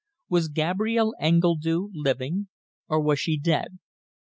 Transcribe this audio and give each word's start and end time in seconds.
Was 0.29 0.47
Gabrielle 0.47 1.13
Engledue 1.21 1.89
living 1.93 2.47
or 2.89 2.99
was 2.99 3.19
she 3.19 3.37
dead? 3.37 3.77